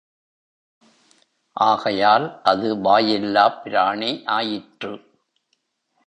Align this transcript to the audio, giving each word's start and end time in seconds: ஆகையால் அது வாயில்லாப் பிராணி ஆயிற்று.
ஆகையால் 1.57 2.39
அது 2.43 2.75
வாயில்லாப் 2.75 3.61
பிராணி 3.63 4.25
ஆயிற்று. 4.25 4.93